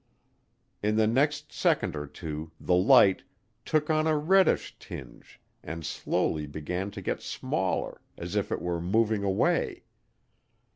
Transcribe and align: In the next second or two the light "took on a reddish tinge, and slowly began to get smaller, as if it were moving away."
In 0.81 0.95
the 0.95 1.05
next 1.05 1.51
second 1.53 1.95
or 1.95 2.07
two 2.07 2.49
the 2.59 2.73
light 2.73 3.21
"took 3.65 3.91
on 3.91 4.07
a 4.07 4.17
reddish 4.17 4.75
tinge, 4.79 5.39
and 5.61 5.85
slowly 5.85 6.47
began 6.47 6.89
to 6.89 7.03
get 7.03 7.21
smaller, 7.21 8.01
as 8.17 8.35
if 8.35 8.51
it 8.51 8.63
were 8.63 8.81
moving 8.81 9.23
away." 9.23 9.83